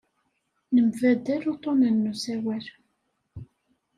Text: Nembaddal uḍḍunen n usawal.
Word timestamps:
Nembaddal 0.75 1.43
uḍḍunen 1.51 1.95
n 2.03 2.09
usawal. 2.11 2.65